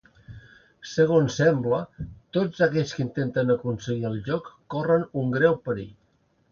[0.91, 1.81] Segons sembla,
[2.39, 5.97] tots aquells que intenten aconseguir el joc corren un greu perill.